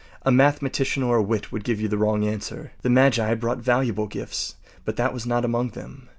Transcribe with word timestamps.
A 0.23 0.31
mathematician 0.31 1.03
or 1.03 1.17
a 1.17 1.21
wit 1.21 1.51
would 1.51 1.63
give 1.63 1.79
you 1.79 1.87
the 1.87 1.95
wrong 1.99 2.25
answer. 2.25 2.71
The 2.81 2.89
magi 2.89 3.35
brought 3.35 3.59
valuable 3.59 4.07
gifts, 4.07 4.55
but 4.83 4.95
that 4.95 5.13
was 5.13 5.27
not 5.27 5.45
among 5.45 5.69
them. 5.77 6.09